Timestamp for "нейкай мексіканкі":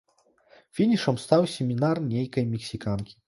2.13-3.13